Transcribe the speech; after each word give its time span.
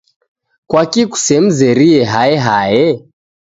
Kwaki 0.69 1.01
kusemzerie 1.11 2.01
hae 2.13 2.35
hae? 2.45 2.85